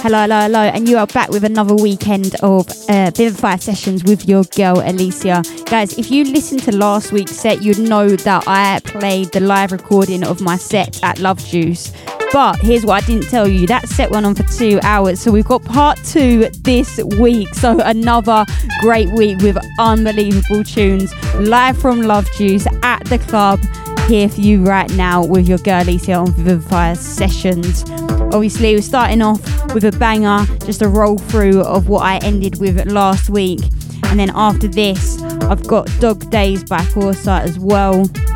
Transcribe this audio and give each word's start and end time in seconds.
Hello, 0.00 0.20
hello, 0.20 0.42
hello, 0.42 0.60
and 0.60 0.88
you 0.88 0.96
are 0.96 1.08
back 1.08 1.28
with 1.28 1.42
another 1.42 1.74
weekend 1.74 2.36
of 2.36 2.68
uh, 2.88 3.10
Vivifier 3.10 3.60
sessions 3.60 4.04
with 4.04 4.28
your 4.28 4.44
girl 4.44 4.76
Elysia. 4.76 5.42
Guys, 5.68 5.98
if 5.98 6.08
you 6.08 6.22
listened 6.22 6.62
to 6.62 6.76
last 6.76 7.10
week's 7.10 7.32
set, 7.32 7.62
you'd 7.62 7.80
know 7.80 8.08
that 8.08 8.44
I 8.46 8.78
played 8.84 9.32
the 9.32 9.40
live 9.40 9.72
recording 9.72 10.22
of 10.22 10.40
my 10.40 10.56
set 10.56 11.02
at 11.02 11.18
Love 11.18 11.44
Juice. 11.44 11.92
But 12.32 12.60
here's 12.60 12.86
what 12.86 13.02
I 13.02 13.06
didn't 13.06 13.28
tell 13.28 13.48
you 13.48 13.66
that 13.66 13.88
set 13.88 14.12
went 14.12 14.24
on 14.24 14.36
for 14.36 14.44
two 14.44 14.78
hours, 14.84 15.18
so 15.20 15.32
we've 15.32 15.44
got 15.44 15.64
part 15.64 15.98
two 16.04 16.48
this 16.62 16.98
week. 17.18 17.52
So, 17.54 17.80
another 17.80 18.44
great 18.80 19.10
week 19.10 19.38
with 19.38 19.58
unbelievable 19.80 20.62
tunes 20.62 21.12
live 21.34 21.76
from 21.76 22.02
Love 22.02 22.30
Juice 22.34 22.68
at 22.84 23.04
the 23.06 23.18
club 23.18 23.58
here 24.06 24.28
for 24.28 24.40
you 24.40 24.62
right 24.64 24.90
now 24.92 25.24
with 25.24 25.48
your 25.48 25.58
girl 25.58 25.82
Elysia 25.82 26.22
on 26.22 26.28
Vivifier 26.28 26.96
sessions. 26.96 27.84
Obviously, 28.32 28.74
we're 28.74 28.82
starting 28.82 29.22
off 29.22 29.40
with 29.72 29.84
a 29.84 29.92
banger, 29.92 30.44
just 30.66 30.82
a 30.82 30.88
roll 30.88 31.16
through 31.16 31.62
of 31.62 31.88
what 31.88 32.02
I 32.02 32.18
ended 32.18 32.60
with 32.60 32.84
last 32.86 33.30
week. 33.30 33.60
And 34.04 34.20
then 34.20 34.30
after 34.34 34.68
this, 34.68 35.20
I've 35.22 35.66
got 35.66 35.88
Dog 35.98 36.30
Days 36.30 36.62
by 36.62 36.82
Foresight 36.82 37.48
as 37.48 37.58
well. 37.58 37.94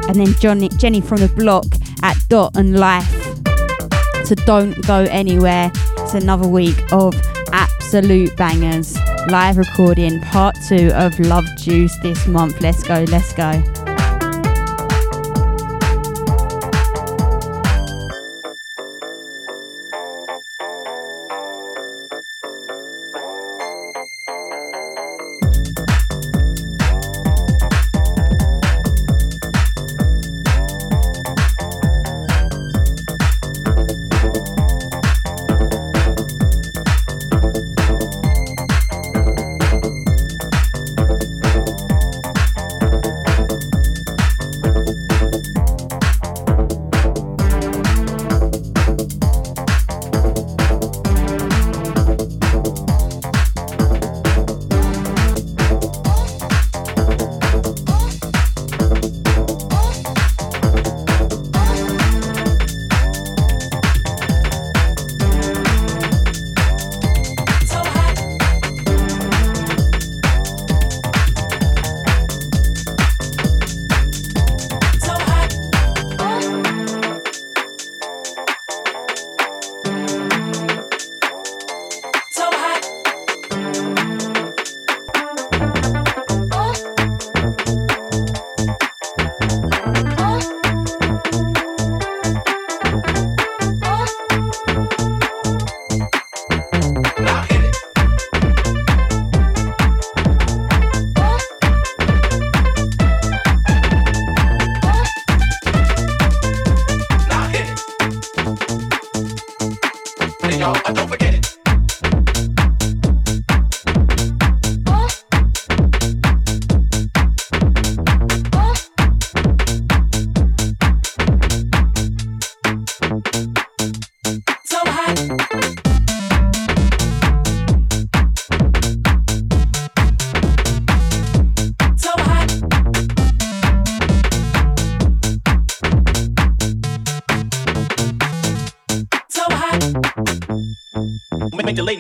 And 0.08 0.16
then 0.16 0.34
Johnny, 0.40 0.70
Jenny 0.70 1.00
from 1.00 1.18
the 1.18 1.28
block 1.28 1.66
at 2.02 2.16
Dot 2.28 2.56
and 2.56 2.78
Life. 2.78 3.10
So 4.26 4.34
don't 4.34 4.80
go 4.86 5.06
anywhere. 5.10 5.70
It's 5.98 6.14
another 6.14 6.48
week 6.48 6.90
of 6.90 7.14
absolute 7.52 8.34
bangers. 8.36 8.96
Live 9.28 9.58
recording 9.58 10.20
part 10.20 10.56
two 10.68 10.90
of 10.94 11.18
Love 11.20 11.46
Juice 11.58 11.96
this 12.02 12.26
month. 12.26 12.60
Let's 12.60 12.82
go, 12.82 13.04
let's 13.08 13.32
go. 13.34 13.62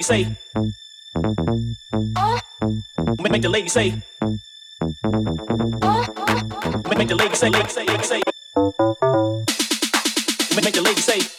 Say. 0.00 0.24
Make 3.20 3.42
the 3.42 3.48
lady 3.50 3.68
say. 3.68 3.90
Make 6.88 7.08
the 7.08 7.14
lady 7.14 7.34
say, 7.34 7.50
Make 7.50 7.68
say, 7.68 7.84
lady 7.84 8.04
say. 8.04 8.22
Make 10.56 10.72
the 10.72 10.80
lady 10.82 11.00
say. 11.02 11.31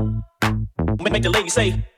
Make 1.12 1.22
the 1.22 1.30
lady 1.30 1.48
say. 1.48 1.89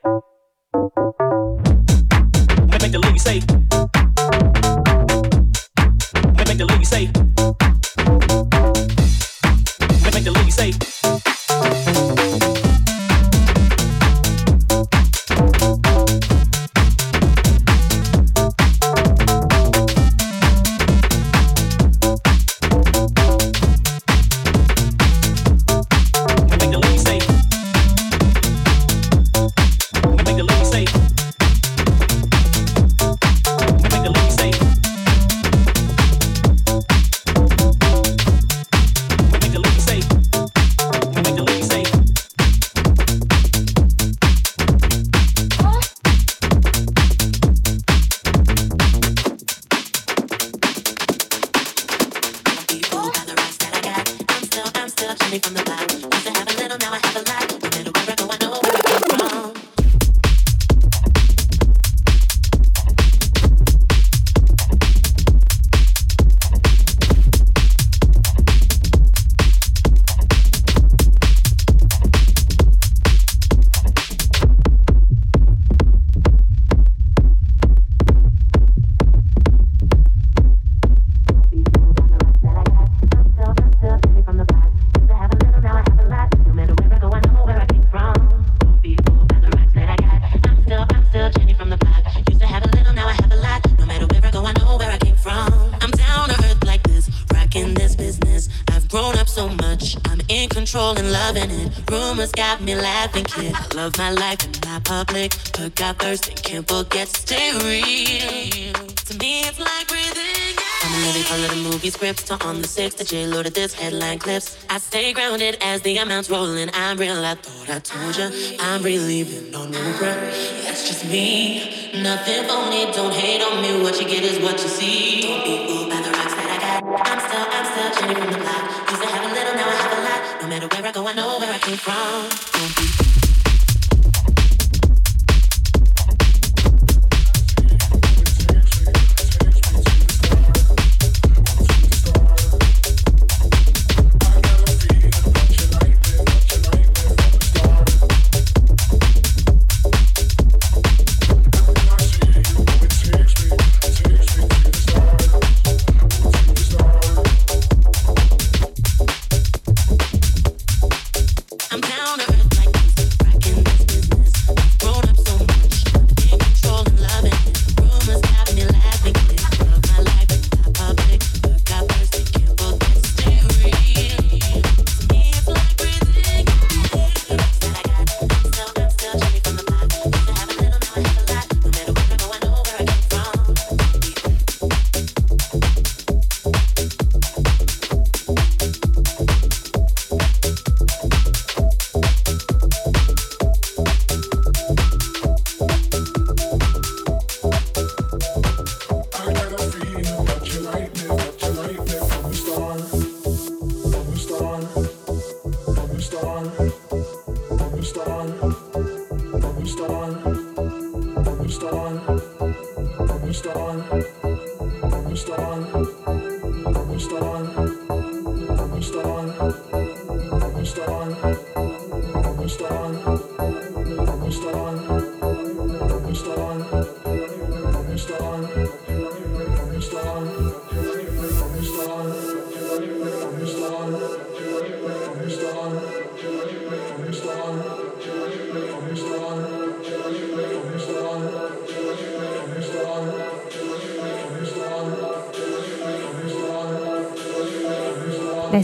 Love 103.83 103.97
my 103.97 104.11
life 104.11 104.41
and 104.45 104.65
my 104.65 104.79
public, 104.79 105.35
but 105.57 105.75
got 105.75 105.99
thirst 105.99 106.29
and 106.29 106.41
can't 106.41 106.65
forget 106.65 107.07
to 107.07 107.19
stay 107.19 107.51
real. 107.67 108.73
To 109.09 109.13
me, 109.17 109.41
it's 109.41 109.59
like 109.59 109.87
breathing. 109.89 110.55
I'm 110.83 110.93
living 111.03 111.23
for 111.23 111.37
little 111.37 111.63
movie 111.69 111.89
scripts 111.89 112.23
to 112.29 112.41
on 112.45 112.61
the 112.61 112.67
six 112.67 112.95
to 112.95 113.03
J 113.03 113.27
loaded 113.27 113.55
this 113.55 113.73
headline 113.73 114.19
clips. 114.19 114.57
I 114.69 114.77
stay 114.77 115.11
grounded 115.11 115.57
as 115.61 115.81
the 115.81 115.97
amounts 115.97 116.29
rolling. 116.29 116.69
I'm 116.73 116.97
real. 116.97 117.25
I 117.25 117.35
thought 117.35 117.69
I 117.75 117.79
told 117.79 118.15
ya. 118.15 118.29
I'm 118.61 118.81
relieving 118.83 119.53
on 119.53 119.71
no 119.71 119.97
breath. 119.97 120.63
That's 120.63 120.87
just 120.87 121.03
me. 121.03 121.91
Nothing 122.01 122.47
phony. 122.47 122.89
Don't 122.93 123.13
hate 123.13 123.41
on 123.41 123.61
me. 123.61 123.83
What 123.83 123.99
you 123.99 124.07
get 124.07 124.23
is 124.23 124.39
what 124.39 124.61
you 124.63 124.69
see. 124.69 125.23
Don't 125.23 125.43
be 125.43 125.67
fooled 125.67 125.89
by 125.89 125.99
the 126.01 126.11
rocks 126.11 126.35
that 126.39 126.49
I 126.55 126.57
got. 126.65 127.09
I'm 127.09 127.19
still, 127.27 127.45
I'm 127.57 127.65
still 127.71 127.89
Jenny 127.99 128.15
from 128.15 128.31
the 128.31 128.39
block. 128.39 128.63
Used 128.91 129.01
to 129.03 129.09
have 129.09 129.29
a 129.29 129.33
little, 129.33 129.55
now 129.59 129.67
I 129.67 129.75
have 129.83 129.93
a 129.97 130.01
lot. 130.07 130.41
No 130.41 130.47
matter 130.47 130.67
where 130.71 130.87
I 130.87 130.91
go, 130.93 131.05
I 131.05 131.13
know 131.13 131.39
where 131.39 131.51
I 131.51 131.57
came 131.57 131.77
from. 131.77 132.52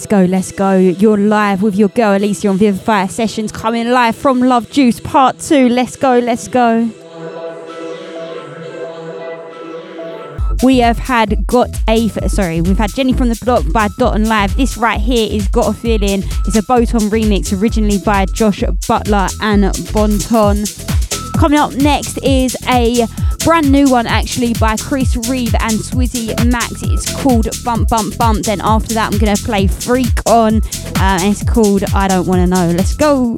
Go, 0.10 0.26
let's 0.26 0.52
go. 0.52 0.76
You're 0.76 1.20
live 1.20 1.62
with 1.62 1.76
your 1.76 1.90
girl 1.90 2.20
Elysia 2.20 2.50
on 2.50 2.58
Vivifier 2.58 3.08
Sessions, 3.12 3.52
coming 3.52 3.92
live 3.92 4.16
from 4.16 4.40
Love 4.40 4.72
Juice 4.72 5.00
Part 5.00 5.38
2. 5.38 5.70
Let's 5.70 5.96
go, 5.96 6.18
let's 6.18 6.48
go. 6.48 6.90
We 10.64 10.80
have 10.80 10.98
had 10.98 11.46
Got 11.46 11.70
a, 11.88 12.10
sorry, 12.28 12.62
we've 12.62 12.80
had 12.80 12.92
Jenny 12.96 13.14
from 13.14 13.30
the 13.30 13.40
Block 13.46 13.72
by 13.72 13.88
Dot 14.00 14.16
and 14.16 14.28
Live. 14.28 14.58
This 14.58 14.78
right 14.78 15.00
here 15.00 15.32
is 15.32 15.48
Got 15.50 15.76
a 15.76 15.78
Feeling. 15.78 16.24
It's 16.48 16.56
a 16.56 16.64
Boton 16.64 17.02
remix, 17.12 17.56
originally 17.62 18.00
by 18.00 18.26
Josh 18.26 18.64
Butler 18.88 19.28
and 19.44 19.64
Bontan. 19.94 20.66
Coming 21.38 21.60
up 21.60 21.74
next 21.76 22.18
is 22.24 22.58
a 22.68 23.06
Brand 23.44 23.72
new 23.72 23.90
one 23.90 24.06
actually 24.06 24.54
by 24.54 24.76
Chris 24.76 25.16
Reeve 25.30 25.56
and 25.56 25.74
Swizzy 25.74 26.28
Max. 26.52 26.84
It's 26.84 27.12
called 27.22 27.48
Bump 27.64 27.90
Bump 27.90 28.18
Bump. 28.18 28.46
Then 28.46 28.62
after 28.62 28.94
that, 28.94 29.14
I'm 29.14 29.20
gonna 29.20 29.36
play 29.38 29.68
Freak 29.68 30.20
on, 30.26 30.58
uh, 30.58 31.18
and 31.22 31.24
it's 31.24 31.44
called 31.44 31.84
I 31.94 32.08
Don't 32.08 32.28
Wanna 32.28 32.48
Know. 32.48 32.72
Let's 32.76 32.96
go. 32.96 33.38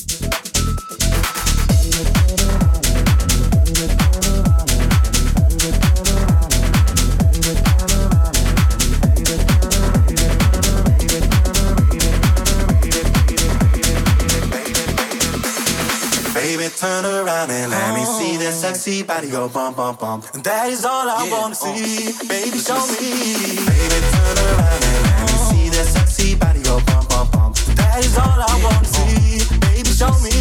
Turn 16.82 17.06
around 17.06 17.52
and 17.52 17.70
let 17.70 17.94
me 17.94 18.04
see 18.06 18.38
that 18.38 18.48
oh. 18.58 18.64
sexy 18.66 19.04
body 19.04 19.30
go 19.30 19.48
bump, 19.48 19.78
bump, 19.78 20.00
bump. 20.00 20.26
And 20.34 20.44
that 20.44 20.68
is 20.68 20.84
all 20.84 21.08
I 21.08 21.26
yeah. 21.26 21.32
wanna 21.32 21.54
see. 21.54 22.10
Baby, 22.26 22.58
show 22.58 22.82
me. 22.90 23.54
Baby, 23.70 23.98
turn 24.10 24.38
around 24.50 24.82
and 24.90 25.02
let 25.06 25.22
me 25.30 25.38
see 25.46 25.70
that 25.70 25.86
sexy 25.86 26.34
body 26.34 26.64
go 26.64 26.82
bump, 26.88 27.08
bump, 27.10 27.32
bump. 27.34 27.56
That 27.78 28.04
is 28.04 28.18
all 28.18 28.42
I 28.50 28.56
wanna 28.66 28.90
see. 28.98 29.46
Baby, 29.62 29.94
show 29.94 30.10
me. 30.26 30.34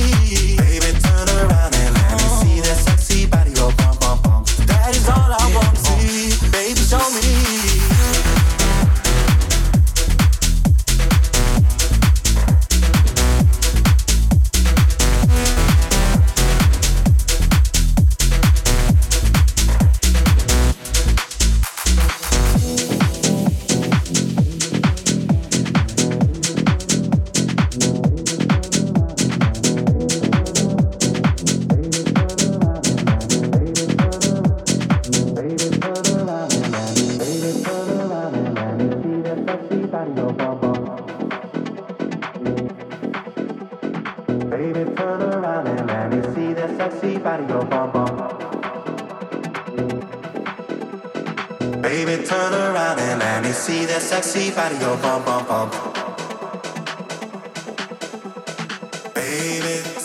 Baby, 0.57 0.91
turn 1.05 1.29
around 1.29 1.77
and 1.77 1.93
let 2.01 2.17
me 2.17 2.29
see 2.41 2.61
that 2.65 2.79
sexy 2.89 3.27
body 3.27 3.53
go 3.53 3.69
bump, 3.77 4.01
bump, 4.01 4.23
bump. 4.23 4.47
That 4.65 4.97
is 4.97 5.07
all 5.13 5.29
I 5.29 5.45
wanna 5.53 5.77
see. 5.77 6.00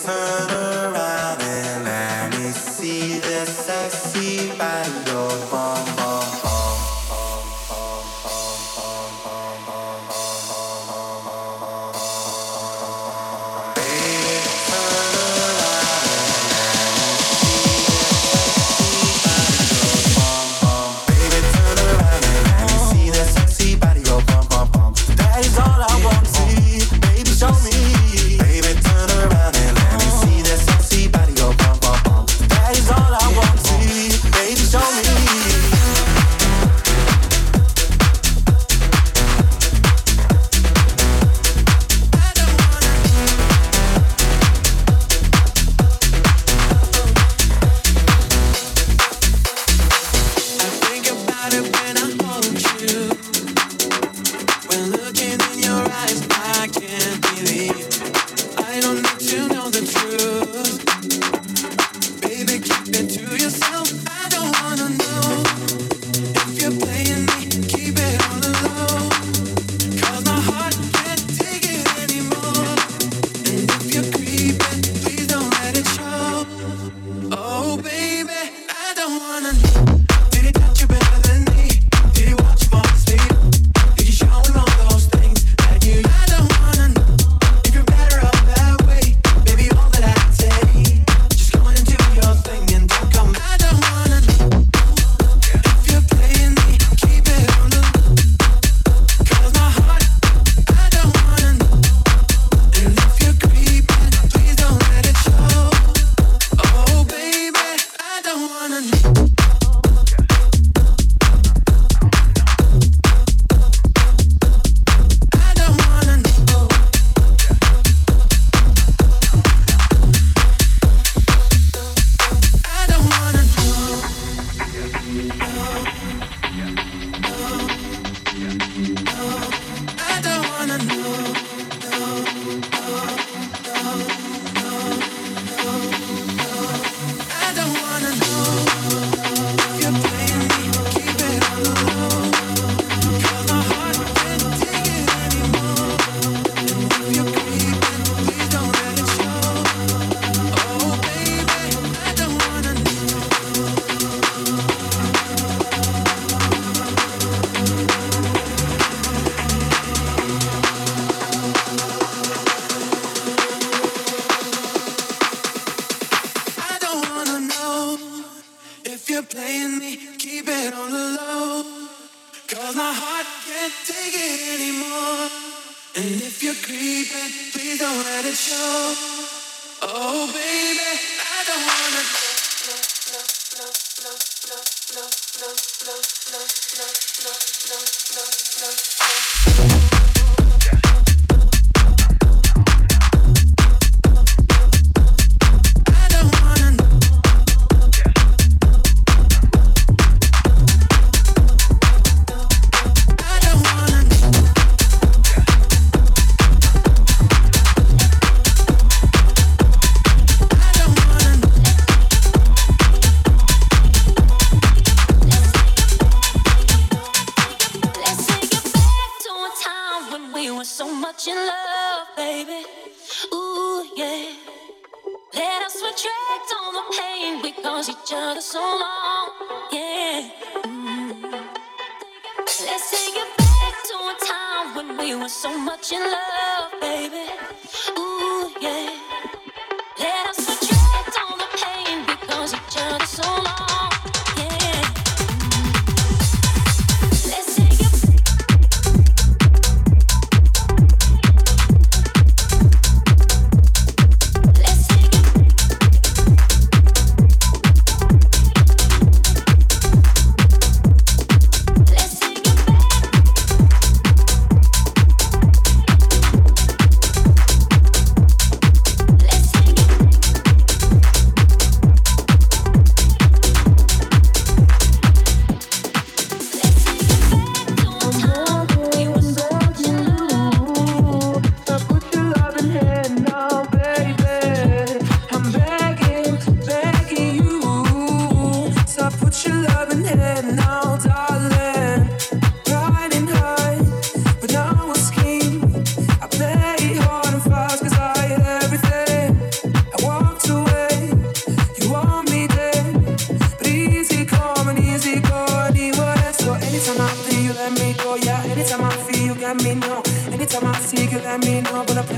Fun. 0.06 0.55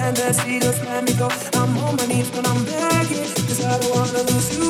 and 0.09 0.17
that 0.17 0.35
she 0.37 0.59
just 0.59 0.83
let 0.85 1.05
me 1.05 1.13
go. 1.15 1.29
I'm 1.55 1.77
on 1.79 1.97
my 1.97 2.07
knees 2.07 2.31
but 2.31 2.47
I'm 2.49 2.65
begging, 2.65 3.29
cause 3.47 3.63
I 3.63 3.79
don't 3.79 3.95
wanna 3.95 4.23
lose 4.31 4.59
you. 4.59 4.68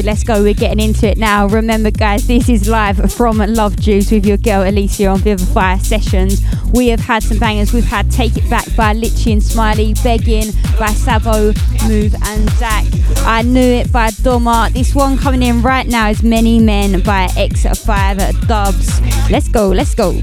let's 0.00 0.24
go. 0.24 0.42
We're 0.42 0.54
getting 0.54 0.80
into 0.80 1.08
it 1.08 1.18
now. 1.18 1.46
Remember, 1.46 1.90
guys, 1.90 2.26
this 2.26 2.48
is 2.48 2.68
live 2.68 3.12
from 3.12 3.38
Love 3.38 3.76
Juice 3.76 4.10
with 4.10 4.26
your 4.26 4.36
girl 4.36 4.62
Elysia 4.62 5.12
on 5.12 5.20
Vivifier 5.20 5.80
Sessions. 5.80 6.42
We 6.72 6.88
have 6.88 7.00
had 7.00 7.22
some 7.22 7.38
bangers. 7.38 7.72
We've 7.72 7.84
had 7.84 8.10
Take 8.10 8.36
It 8.36 8.48
Back 8.50 8.64
by 8.76 8.94
Litchi 8.94 9.32
and 9.32 9.42
Smiley, 9.42 9.94
Begging 10.02 10.52
by 10.78 10.88
Savo 10.88 11.52
Move 11.88 12.14
and 12.24 12.50
Zach. 12.50 12.84
I 13.26 13.42
Knew 13.42 13.60
It 13.60 13.92
by 13.92 14.08
Doma. 14.10 14.72
This 14.72 14.94
one 14.94 15.16
coming 15.18 15.42
in 15.42 15.62
right 15.62 15.86
now 15.86 16.08
is 16.08 16.22
Many 16.22 16.58
Men 16.58 17.00
by 17.00 17.28
X5 17.28 18.46
Dubs. 18.46 19.00
Let's 19.30 19.48
go, 19.48 19.68
let's 19.68 19.94
go. 19.94 20.20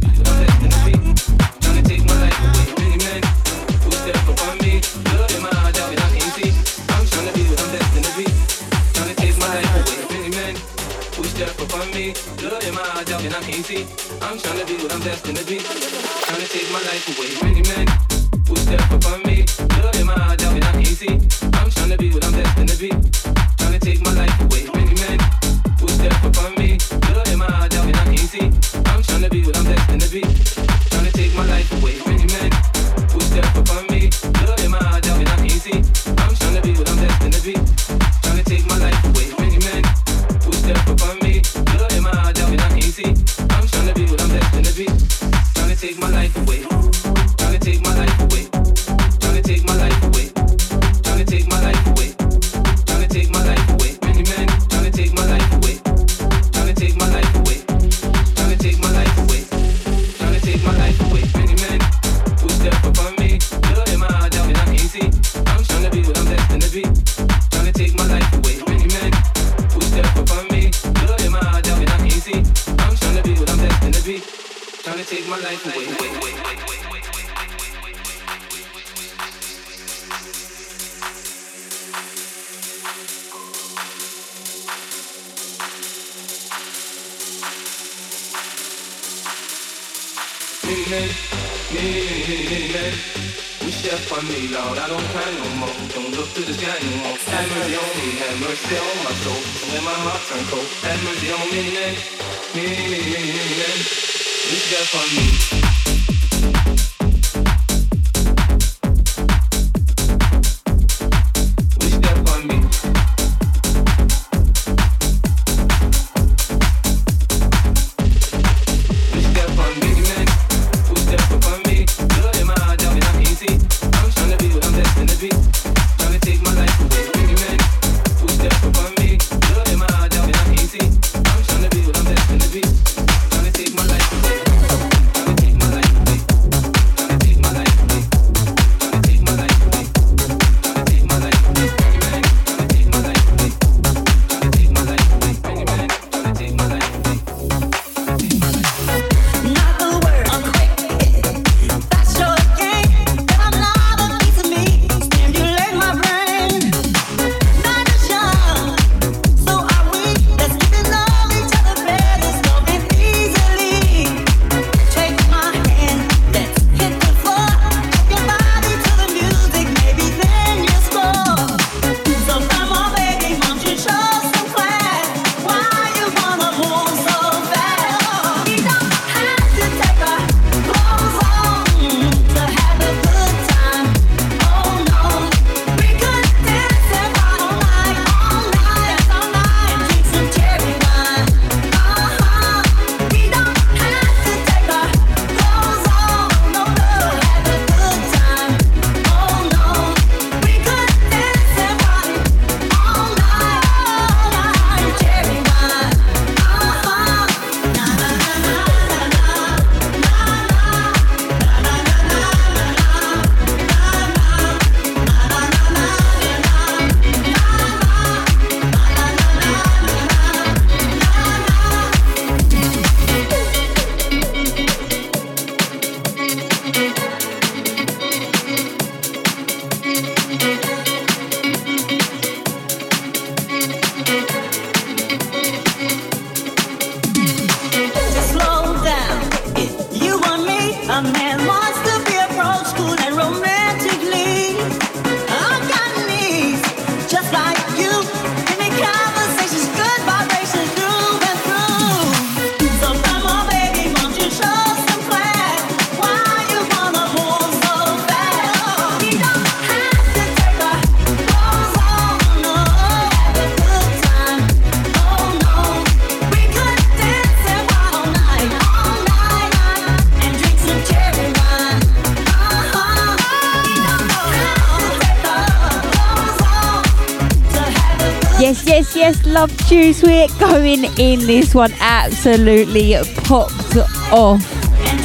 juice. 279.74 280.04
We're 280.04 280.28
going 280.40 280.84
in. 281.00 281.26
This 281.26 281.56
one 281.56 281.74
absolutely 281.80 282.96
popped 283.24 283.76
off 284.12 284.42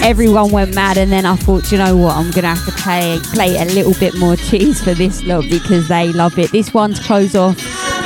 everyone 0.02 0.50
went 0.52 0.74
mad 0.74 0.96
and 0.98 1.10
then 1.10 1.24
I 1.24 1.36
thought, 1.36 1.72
you 1.72 1.78
know 1.78 1.96
what, 1.96 2.14
I'm 2.14 2.30
gonna 2.30 2.54
have 2.54 2.64
to 2.66 2.82
play 2.82 3.18
play 3.32 3.56
a 3.56 3.64
little 3.64 3.94
bit 3.94 4.16
more 4.16 4.36
cheese 4.36 4.82
for 4.82 4.94
this 4.94 5.22
lot 5.24 5.44
because 5.50 5.88
they 5.88 6.12
love 6.12 6.38
it. 6.38 6.52
This 6.52 6.72
one's 6.74 7.00
close 7.00 7.34
off 7.34 7.56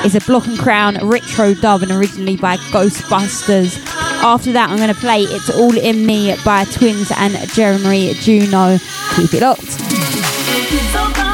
is 0.04 0.14
a 0.14 0.20
block 0.20 0.46
and 0.46 0.58
crown 0.58 0.96
retro 1.06 1.54
dub 1.54 1.82
and 1.82 1.90
originally 1.90 2.36
by 2.36 2.56
Ghostbusters. 2.70 3.84
After 4.22 4.52
that 4.52 4.70
I'm 4.70 4.78
gonna 4.78 4.94
play 4.94 5.22
It's 5.22 5.50
All 5.50 5.76
In 5.76 6.06
Me 6.06 6.34
by 6.44 6.64
Twins 6.64 7.10
and 7.16 7.36
Jeremy 7.50 8.14
Juno. 8.14 8.78
Keep 9.16 9.34
it 9.34 9.42
locked. 9.42 11.31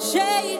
shade 0.00 0.55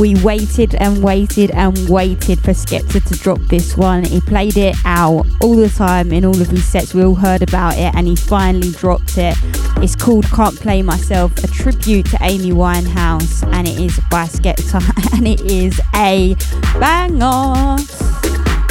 We 0.00 0.14
waited 0.22 0.74
and 0.76 1.02
waited 1.02 1.50
and 1.50 1.76
waited 1.86 2.40
for 2.40 2.52
Skepta 2.52 3.06
to 3.06 3.18
drop 3.18 3.38
this 3.50 3.76
one. 3.76 4.02
He 4.02 4.22
played 4.22 4.56
it 4.56 4.74
out 4.86 5.26
all 5.42 5.54
the 5.54 5.68
time 5.68 6.10
in 6.10 6.24
all 6.24 6.40
of 6.40 6.48
his 6.48 6.64
sets. 6.64 6.94
We 6.94 7.04
all 7.04 7.14
heard 7.14 7.42
about 7.42 7.74
it 7.76 7.94
and 7.94 8.06
he 8.06 8.16
finally 8.16 8.70
dropped 8.70 9.18
it. 9.18 9.36
It's 9.82 9.94
called 9.94 10.24
Can't 10.30 10.58
Play 10.58 10.80
Myself, 10.80 11.36
a 11.44 11.48
tribute 11.48 12.06
to 12.06 12.18
Amy 12.22 12.50
Winehouse, 12.50 13.46
and 13.52 13.68
it 13.68 13.78
is 13.78 14.00
by 14.10 14.24
Skepta 14.24 14.80
and 15.18 15.28
it 15.28 15.42
is 15.42 15.78
a 15.94 16.34
banger. 16.80 17.76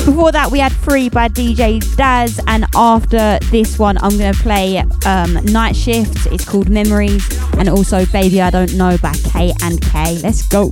Before 0.03 0.31
that, 0.31 0.49
we 0.49 0.57
had 0.57 0.71
Free 0.71 1.09
by 1.09 1.27
DJ 1.27 1.95
Daz, 1.95 2.39
and 2.47 2.65
after 2.73 3.37
this 3.51 3.77
one, 3.77 3.99
I'm 3.99 4.17
going 4.17 4.33
to 4.33 4.39
play 4.41 4.79
um, 5.05 5.33
Night 5.45 5.75
Shift. 5.75 6.25
It's 6.31 6.43
called 6.43 6.69
Memories, 6.69 7.23
and 7.59 7.69
also 7.69 8.07
Baby 8.07 8.41
I 8.41 8.49
Don't 8.49 8.73
Know 8.73 8.97
by 8.97 9.13
K 9.13 9.53
and 9.61 9.79
K. 9.79 10.17
Let's 10.23 10.47
go. 10.47 10.71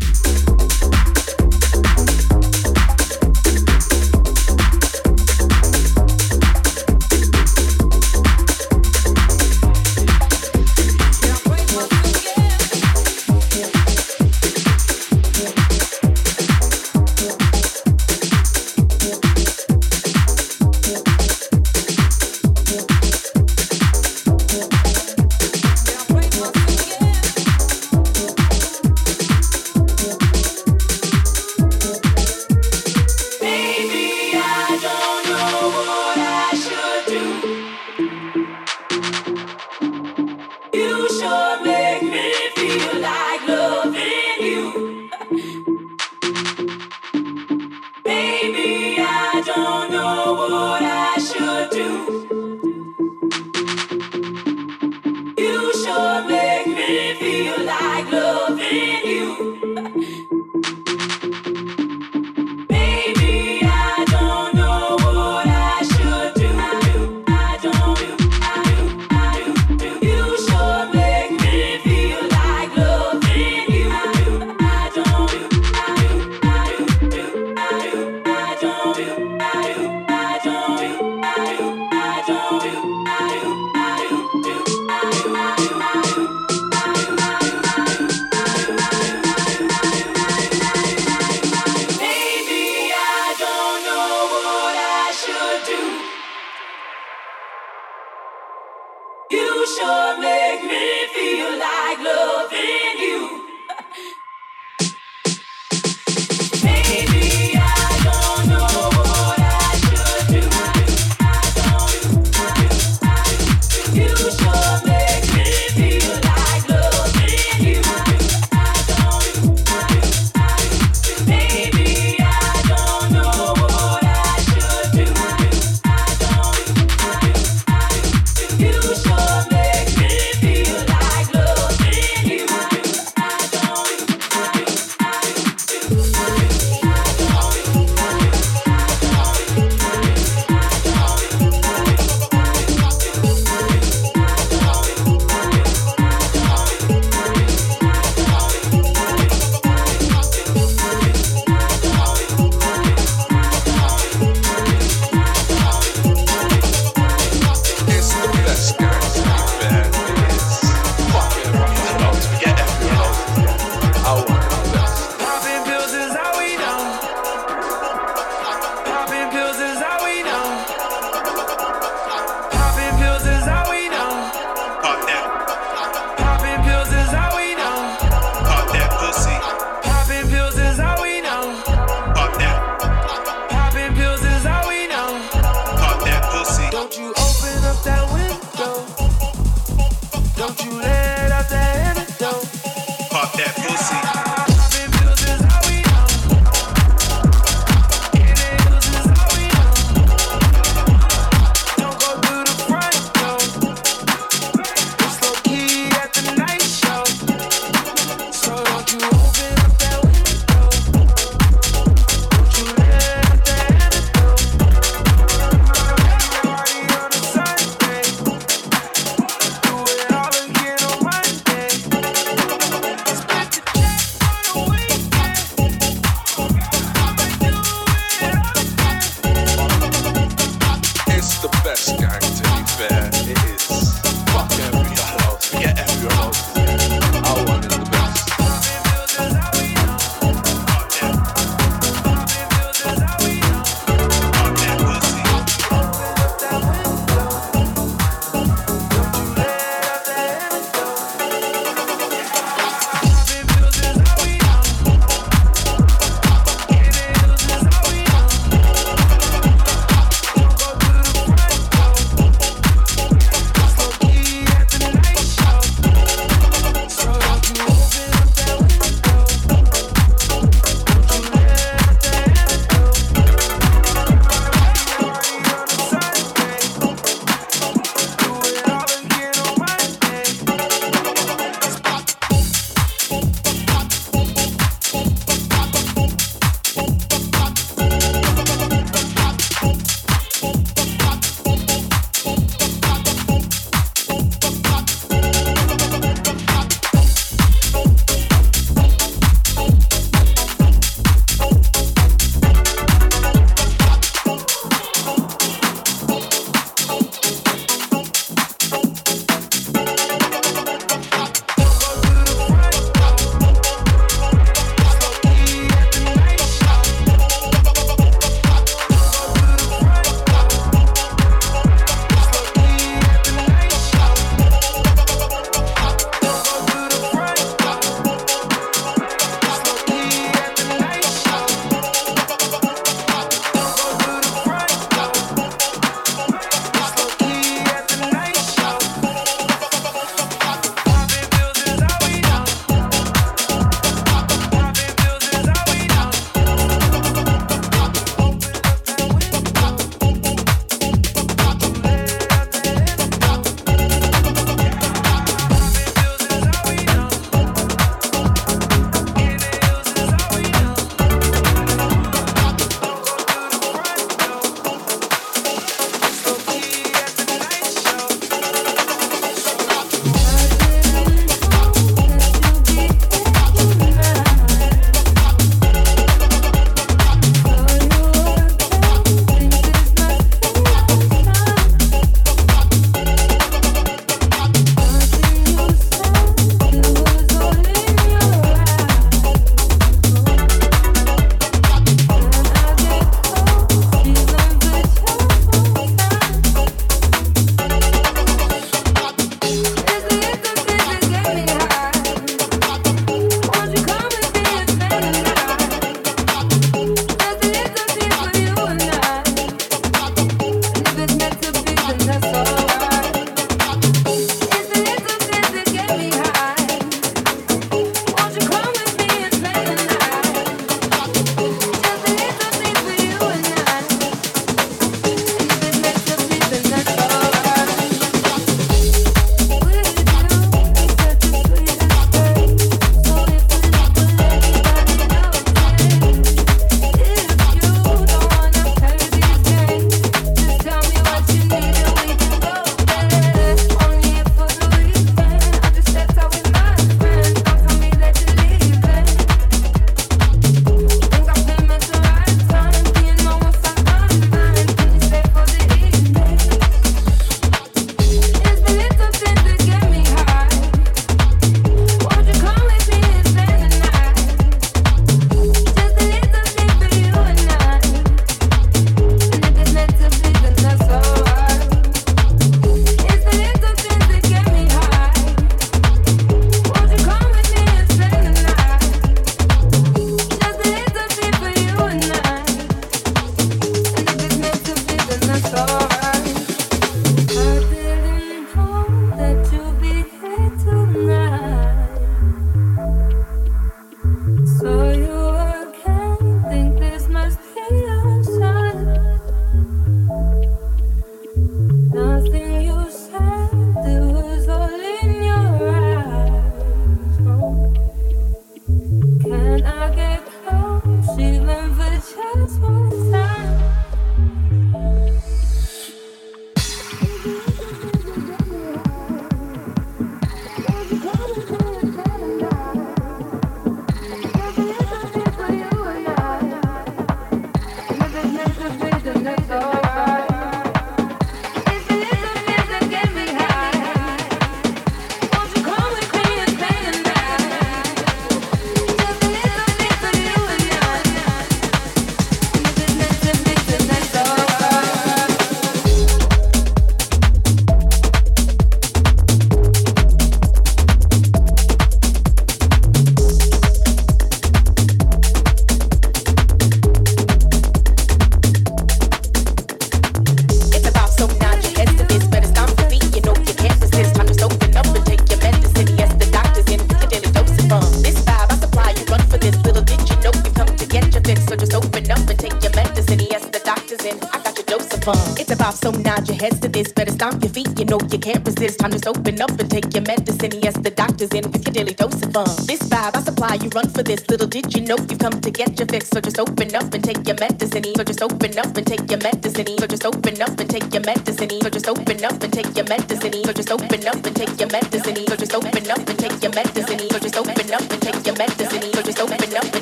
You 583.64 583.70
run 583.70 583.90
for 583.90 584.04
this. 584.04 584.28
Little 584.30 584.48
did 584.48 584.74
you 584.76 584.82
know 584.82 584.98
you 585.10 585.18
come 585.18 585.40
to 585.42 585.52
get 585.52 585.78
your 585.80 585.88
fix. 585.88 586.10
So 586.10 586.22
just 586.22 586.40
open 586.40 586.74
up 586.76 586.94
and 586.94 587.04
take 587.04 587.26
your 587.28 587.38
medicine. 587.40 587.84
So 587.96 588.04
just 588.04 588.22
open 588.22 588.58
up 588.58 588.78
and 588.78 588.86
take 588.86 589.10
your 589.10 589.20
medicine. 589.20 589.68
So 589.80 589.88
just 589.88 590.06
open 590.06 590.42
up 590.42 590.60
and 590.60 590.70
take 590.70 590.94
your 590.94 591.02
medicine. 591.02 591.50
So 591.62 591.70
just 591.70 591.88
open 591.88 592.24
up 592.26 592.44
and 592.44 592.54
take 592.54 592.76
your 592.76 592.86
medicine. 592.86 593.34
So 593.46 593.54
just 593.54 593.72
open 593.72 594.08
up 594.08 594.26
and 594.26 594.36
take 594.36 594.60
your 594.60 594.70
medicine. 594.70 595.16
So 595.28 595.36
just 595.36 595.54
open 595.56 595.92
up 595.92 596.10
and 596.10 596.20
take 596.20 596.42
your 596.44 596.52
medicine. 596.54 597.00
So 597.10 597.20
just 597.20 597.38
open 597.38 597.74
up 597.74 597.92
and 597.92 598.02
take 598.02 598.26
your 598.26 598.36
medicine. 598.36 598.82
So 598.94 599.02
just 599.02 599.20
open 599.20 599.58
up 599.58 599.77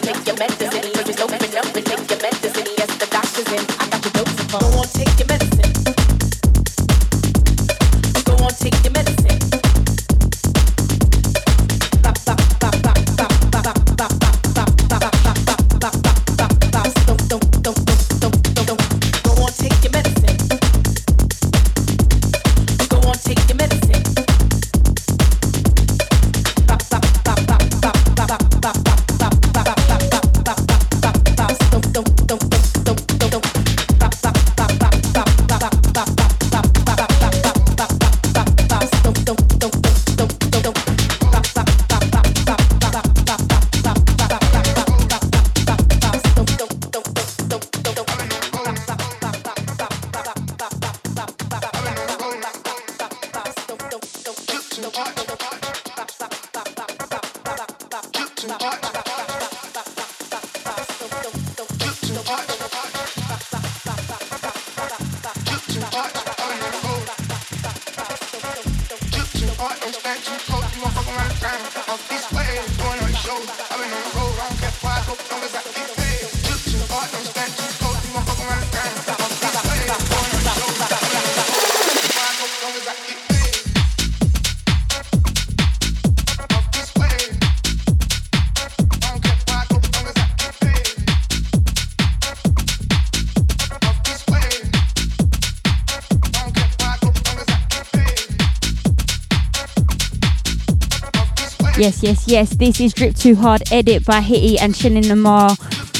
Yes, 102.05 102.27
yes. 102.27 102.49
This 102.51 102.79
is 102.79 102.93
Drip 102.93 103.15
Too 103.15 103.33
Hard 103.33 103.63
edit 103.71 104.05
by 104.05 104.21
Hitty 104.21 104.59
and 104.59 104.75
Shannon 104.75 105.07
Lamar. 105.07 105.49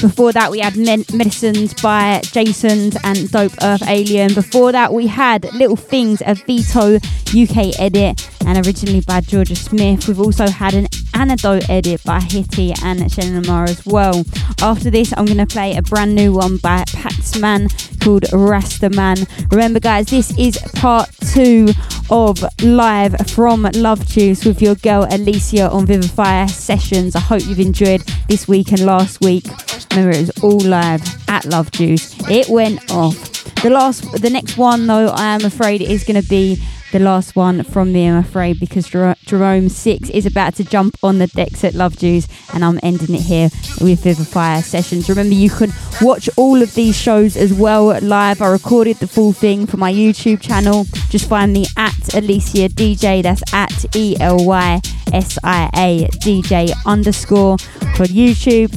Before 0.01 0.31
that, 0.33 0.51
we 0.51 0.59
had 0.59 0.77
Medicines 0.77 1.73
by 1.81 2.21
Jasons 2.25 2.95
and 3.03 3.31
Dope 3.31 3.53
Earth 3.63 3.81
Alien. 3.87 4.35
Before 4.35 4.71
that, 4.71 4.93
we 4.93 5.07
had 5.07 5.51
Little 5.55 5.75
Things, 5.75 6.21
a 6.23 6.35
Veto 6.35 6.97
UK 6.97 7.79
edit, 7.79 8.29
and 8.45 8.63
originally 8.67 9.01
by 9.01 9.21
Georgia 9.21 9.55
Smith. 9.55 10.07
We've 10.07 10.19
also 10.19 10.47
had 10.47 10.75
an 10.75 10.89
Antidote 11.15 11.67
edit 11.71 12.03
by 12.03 12.19
Hitty 12.19 12.75
and 12.83 13.11
Shannon 13.11 13.41
Lamar 13.41 13.63
as 13.63 13.83
well. 13.87 14.23
After 14.61 14.91
this, 14.91 15.11
I'm 15.17 15.25
going 15.25 15.39
to 15.39 15.47
play 15.47 15.75
a 15.75 15.81
brand 15.81 16.13
new 16.13 16.33
one 16.33 16.57
by 16.57 16.83
Paxman 16.83 17.67
called 17.99 18.25
Rastaman. 18.25 19.27
Remember, 19.49 19.79
guys, 19.79 20.05
this 20.05 20.37
is 20.37 20.55
part 20.75 21.09
two 21.33 21.69
of 22.09 22.43
live 22.63 23.15
from 23.27 23.63
Love 23.73 24.05
Juice 24.07 24.45
with 24.45 24.61
your 24.61 24.75
girl 24.75 25.05
Elysia 25.07 25.71
on 25.71 25.85
Vivifier 25.85 26.49
Sessions. 26.49 27.15
I 27.15 27.19
hope 27.19 27.45
you've 27.45 27.59
enjoyed 27.59 28.01
this 28.27 28.47
week 28.47 28.71
and 28.71 28.85
last 28.85 29.21
week. 29.21 29.45
Remember, 29.91 30.11
it 30.11 30.19
was 30.19 30.43
all 30.43 30.59
live 30.59 31.01
at 31.29 31.45
Love 31.45 31.71
Juice. 31.71 32.15
It 32.29 32.49
went 32.49 32.91
off. 32.91 33.15
The 33.61 33.69
last, 33.69 34.21
the 34.21 34.29
next 34.29 34.57
one 34.57 34.87
though, 34.87 35.07
I 35.07 35.35
am 35.35 35.45
afraid 35.45 35.81
is 35.81 36.03
going 36.03 36.21
to 36.21 36.27
be 36.27 36.61
the 36.95 37.03
last 37.03 37.35
one 37.35 37.61
from 37.61 37.91
me, 37.91 38.07
I'm 38.07 38.15
afraid, 38.15 38.57
because 38.57 38.87
Jer- 38.87 39.17
Jerome 39.25 39.67
Six 39.67 40.09
is 40.11 40.25
about 40.25 40.55
to 40.55 40.63
jump 40.63 40.95
on 41.03 41.17
the 41.17 41.27
decks 41.27 41.65
at 41.65 41.73
Love 41.73 41.97
Juice, 41.97 42.25
and 42.53 42.63
I'm 42.63 42.79
ending 42.83 43.13
it 43.13 43.21
here 43.23 43.49
with 43.81 44.05
Vivifier 44.05 44.63
Sessions. 44.63 45.09
Remember, 45.09 45.33
you 45.33 45.49
can 45.49 45.73
watch 46.01 46.29
all 46.37 46.61
of 46.61 46.73
these 46.73 46.95
shows 46.95 47.35
as 47.35 47.53
well 47.53 47.99
live. 47.99 48.41
I 48.41 48.47
recorded 48.47 48.95
the 48.97 49.07
full 49.07 49.33
thing 49.33 49.67
for 49.67 49.75
my 49.75 49.91
YouTube 49.91 50.39
channel. 50.39 50.85
Just 51.09 51.27
find 51.27 51.51
me 51.51 51.65
at 51.75 51.91
Elysia 52.15 52.69
DJ. 52.69 53.21
That's 53.21 53.43
at 53.53 53.93
E 53.93 54.15
L 54.21 54.45
Y 54.45 54.79
S 55.11 55.37
I 55.43 55.69
A 55.75 56.07
DJ 56.23 56.71
underscore 56.85 57.57
for 57.97 58.05
YouTube 58.05 58.71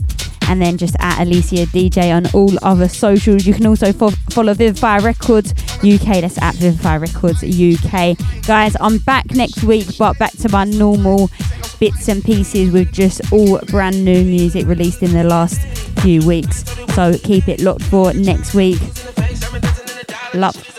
and 0.49 0.61
then 0.61 0.77
just 0.79 0.97
at 0.99 1.25
Elysia 1.27 1.67
DJ 1.67 2.15
on 2.15 2.27
all 2.33 2.53
other 2.63 2.89
socials. 2.89 3.47
You 3.47 3.55
can 3.55 3.67
also 3.67 3.93
fo- 3.93 4.11
follow 4.31 4.55
Vivifier 4.55 5.03
Records 5.03 5.53
UK, 5.79 6.21
that's 6.21 6.39
at 6.39 6.55
Vivifier 6.57 7.01
Records 7.01 7.43
UK. 7.45 8.17
Guys, 8.47 8.77
I'm 8.81 8.99
back 8.99 9.31
next 9.33 9.63
week, 9.63 9.87
but 9.99 10.19
back 10.19 10.33
to 10.39 10.49
my 10.49 10.65
normal 10.65 11.31
bits 11.79 12.09
and 12.09 12.25
pieces 12.25 12.73
with 12.73 12.93
just 12.93 13.33
all 13.33 13.61
brand 13.69 14.05
new 14.05 14.25
music 14.25 14.67
released 14.67 15.03
in 15.03 15.13
the 15.13 15.25
last 15.25 15.61
few 16.01 16.27
weeks. 16.27 16.65
So 16.95 17.17
keep 17.19 17.49
it 17.49 17.61
locked 17.61 17.85
for 17.85 18.13
next 18.15 18.55
week. 18.55 18.81
Love. 20.35 20.78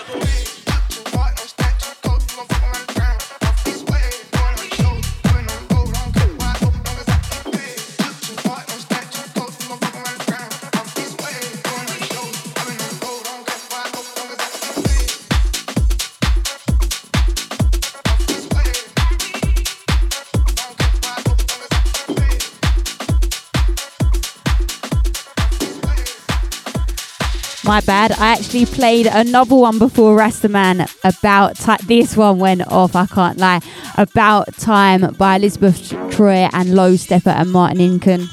My 27.70 27.82
bad. 27.82 28.14
I 28.14 28.30
actually 28.30 28.66
played 28.66 29.06
another 29.06 29.54
one 29.54 29.78
before 29.78 30.18
Rastaman. 30.18 30.90
About. 31.04 31.56
This 31.86 32.18
one 32.18 32.40
went 32.40 32.64
off. 32.68 32.96
I 32.96 33.06
can't 33.06 33.38
lie. 33.38 33.62
About 33.96 34.56
time 34.56 35.14
by 35.20 35.36
Elizabeth 35.36 35.90
Troy 36.10 36.50
and 36.52 36.74
Low 36.74 36.94
Steppa 36.94 37.28
and 37.40 37.52
Martin 37.52 37.78
Ikin. 37.78 38.28